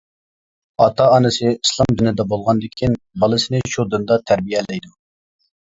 -ئاتا-ئانىسى 0.43 1.51
ئىسلام 1.57 1.99
دىندا 1.99 2.25
بولغاندىكىن، 2.33 2.97
بالىسىنى 3.25 3.63
شۇ 3.77 3.89
دىندا 3.95 4.21
تەربىيەلەيدۇ. 4.33 4.95